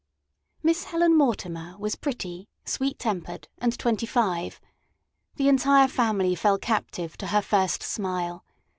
[0.63, 4.59] Miss Helen Mortimer was pretty, sweet tempered, and twenty five.
[5.35, 8.43] The entire family fell captive to her first smile.